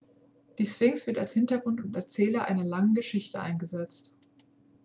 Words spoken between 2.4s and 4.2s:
einer langen geschichte eingesetzt